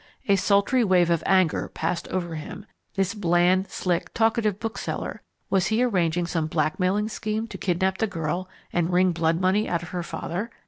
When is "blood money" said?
9.11-9.69